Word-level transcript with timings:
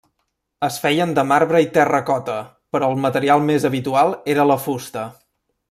Es 0.67 0.77
feien 0.85 1.11
de 1.19 1.25
marbre 1.31 1.61
i 1.65 1.67
terracota, 1.75 2.39
però 2.77 2.89
el 2.95 2.99
material 3.05 3.47
més 3.51 3.69
habitual 3.73 4.19
era 4.37 4.51
la 4.55 4.59
fusta. 4.67 5.07